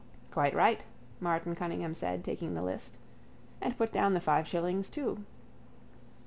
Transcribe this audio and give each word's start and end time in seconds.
—Quite 0.31 0.55
right, 0.55 0.81
Martin 1.19 1.53
Cunningham 1.53 1.93
said, 1.93 2.23
taking 2.23 2.55
the 2.55 2.63
list. 2.63 2.97
And 3.61 3.77
put 3.77 3.91
down 3.91 4.15
the 4.15 4.19
five 4.19 4.47
shillings 4.47 4.89
too. 4.89 5.25